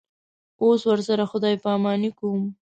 اوس 0.63 0.81
ورسره 0.89 1.23
خدای 1.31 1.55
پاماني 1.63 2.09
کوم. 2.19 2.41